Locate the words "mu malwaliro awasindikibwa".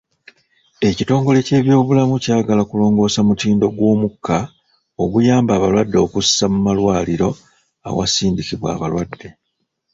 6.53-8.67